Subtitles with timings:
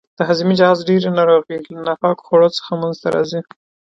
[0.17, 3.41] د هاضمې د جهاز ډېرې ناروغۍ له ناپاکو خوړو څخه منځته راځي.